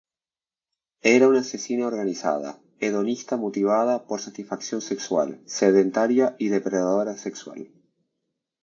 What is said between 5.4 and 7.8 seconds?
sedentaria y depredadora sexual.